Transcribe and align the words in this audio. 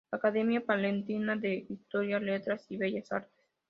Academia 0.11 0.61
Palentina 0.65 1.35
de 1.35 1.67
Historia, 1.69 2.19
Letras 2.19 2.65
y 2.69 2.77
Bellas 2.77 3.11
Artes. 3.11 3.45